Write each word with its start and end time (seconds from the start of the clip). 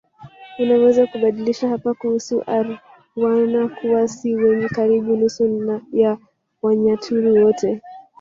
Unaweza 0.59 1.07
kubadilisha 1.07 1.69
hapa 1.69 1.93
kuhusu 1.93 2.43
Airwana 2.47 3.67
kuwa 3.67 4.07
si 4.07 4.35
wengi 4.35 4.67
karibu 4.69 5.15
nusu 5.15 5.81
ya 5.93 6.17
Wanyaturu 6.61 7.45
wote 7.45 7.81